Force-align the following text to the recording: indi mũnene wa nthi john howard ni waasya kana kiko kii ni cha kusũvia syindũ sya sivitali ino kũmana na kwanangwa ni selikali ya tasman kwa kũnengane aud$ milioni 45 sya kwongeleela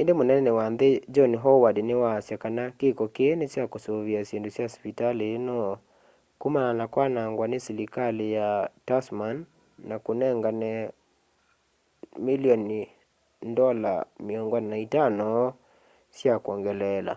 indi 0.00 0.12
mũnene 0.18 0.50
wa 0.58 0.66
nthi 0.72 0.90
john 1.14 1.32
howard 1.42 1.76
ni 1.88 1.94
waasya 2.02 2.36
kana 2.42 2.64
kiko 2.78 3.04
kii 3.14 3.32
ni 3.38 3.46
cha 3.54 3.62
kusũvia 3.72 4.20
syindũ 4.28 4.50
sya 4.54 4.66
sivitali 4.74 5.26
ino 5.36 5.56
kũmana 6.40 6.70
na 6.78 6.84
kwanangwa 6.92 7.44
ni 7.48 7.58
selikali 7.66 8.24
ya 8.36 8.48
tasman 8.88 9.36
kwa 9.88 9.96
kũnengane 10.04 10.72
aud$ 10.88 10.90
milioni 12.28 12.78
45 13.44 15.26
sya 16.18 16.34
kwongeleela 16.44 17.14